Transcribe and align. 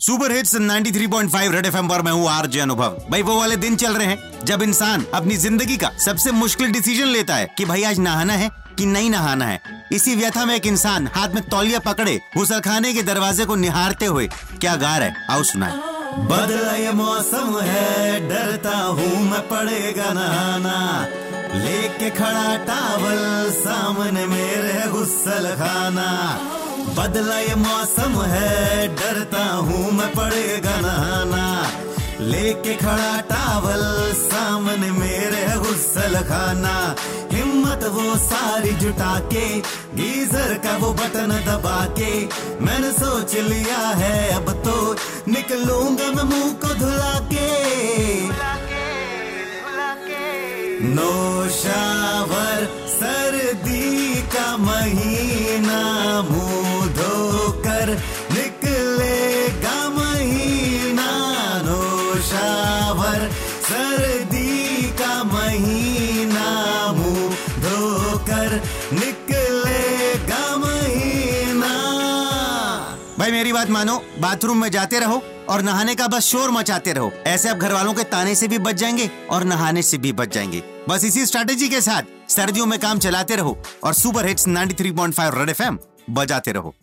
Super 0.00 0.32
hits 0.32 0.54
93.5 0.54 1.52
red 1.52 1.66
FM 1.66 1.88
पर 1.88 2.02
मैं 2.02 2.12
हूँ 2.12 2.28
आरजे 2.28 2.60
अनुभव। 2.60 2.96
भाई, 3.10 3.22
वो 3.22 3.38
वाले 3.38 3.56
दिन 3.56 3.76
चल 3.76 3.92
रहे 3.92 4.06
हैं, 4.06 4.44
जब 4.44 4.62
इंसान 4.62 5.04
अपनी 5.14 5.36
ज़िंदगी 5.36 5.76
का 5.76 5.90
सबसे 6.04 6.32
मुश्किल 6.32 6.72
डिसीज़न 6.72 7.06
लेता 7.06 7.34
है 7.34 7.46
कि 7.58 7.64
भाई, 7.64 7.82
आज 7.82 7.98
नहाना 7.98 8.32
है 8.32 8.50
कि 8.78 8.86
नहीं 8.86 9.10
नहाना 9.10 9.44
है। 9.44 9.60
इसी 9.92 10.14
व्यथा 10.14 10.44
में 10.44 10.54
एक 10.54 10.66
इंसान 10.66 11.08
हाथ 11.14 11.28
में 11.28 11.42
तौलिया 11.48 11.78
पकड़े 11.78 12.18
खाने 12.64 12.92
के 12.94 13.02
दरवाजे 13.02 13.44
को 13.44 13.56
निहारते 13.56 14.06
हुए 14.06 14.26
क्या 14.60 14.76
गा 14.76 14.96
रहा 14.98 15.08
है? 15.08 15.26
आओ 15.30 15.42
सुनाए 15.42 15.72
बदला 16.26 16.72
ये 16.72 16.92
मौसम 16.92 17.58
है, 17.62 18.20
डरता 18.28 18.76
हूँ 18.76 19.30
मैं, 19.30 19.40
पड़ेगा 19.48 20.12
नहाना। 20.12 21.06
लेके 21.54 22.10
खड़ा 22.10 22.56
टावल, 22.56 23.50
सामने 23.50 24.26
मेरे 24.26 24.90
गुस्सल 24.90 25.54
खाना 25.54 26.12
बदला 26.86 27.38
ये 27.38 27.54
मौसम 27.54 28.12
है, 28.22 28.88
डरता 28.88 29.44
हूँ 29.44 29.85
मैं 29.96 30.10
पड़ेगा 30.14 30.76
नहाना 30.80 31.44
लेके 32.20 32.74
खड़ा 32.76 33.16
टावल, 33.30 33.82
सामने 34.18 34.90
मेरे 34.92 35.44
गुस्सल 35.58 36.14
खाना। 36.28 36.74
हिम्मत 37.32 37.84
वो 37.94 38.14
सारी 38.18 38.72
जुटा 38.82 39.18
के 39.32 39.46
गीजर 39.96 40.54
का 40.64 40.76
वो 40.78 40.92
बटन 41.00 41.32
दबा 41.46 41.80
के 41.98 42.12
मैंने 42.64 42.90
सोच 42.92 43.34
लिया 43.50 43.82
है, 44.00 44.16
अब 44.36 44.50
तो 44.64 44.76
निकलूँगा 45.28 46.10
मैं 46.16 46.24
मुँह 46.30 46.52
को 46.64 46.74
धुला 46.80 47.14
के 47.32 47.50
नौशावर 50.88 52.64
सर्दी 52.90 54.22
का 54.34 54.48
महीना। 54.58 55.80
मुँह 56.30 56.86
धोकर 56.98 57.96
नौशावर 62.86 63.30
सर्दी 63.62 64.82
का 64.90 65.22
महीना 65.24 66.92
मुँह 66.92 67.34
धोकर 67.60 68.54
निकलेगा 68.92 70.56
महीना। 70.56 71.72
भाई, 73.18 73.30
मेरी 73.30 73.52
बात 73.52 73.70
मानो, 73.70 73.98
बाथरूम 74.20 74.60
में 74.60 74.70
जाते 74.70 75.00
रहो 75.00 75.22
और 75.48 75.62
नहाने 75.62 75.94
का 75.94 76.06
बस 76.06 76.22
शोर 76.22 76.50
मचाते 76.50 76.92
रहो। 76.92 77.10
ऐसे 77.26 77.48
आप 77.48 77.56
घर 77.56 77.72
वालों 77.72 77.94
के 77.94 78.04
ताने 78.04 78.34
से 78.34 78.48
भी 78.48 78.58
बच 78.58 78.74
जाएँगे 78.74 79.10
और 79.30 79.44
नहाने 79.44 79.82
से 79.82 79.98
भी 79.98 80.12
बच 80.12 80.34
जाएँगे। 80.34 80.62
बस 80.88 81.04
इसी 81.04 81.26
स्ट्रैटेजी 81.26 81.68
के 81.68 81.80
साथ 81.80 82.30
सर्दियों 82.30 82.66
में 82.66 82.78
काम 82.78 82.98
चलाते 82.98 83.36
रहो 83.36 83.58
और 83.84 83.94
सुपर 83.94 84.26
हिट्स 84.26 84.48
93.5 84.48 85.34
रेड 85.34 85.48
एफएम 85.48 85.78
बजाते 86.10 86.52
रहो। 86.52 86.74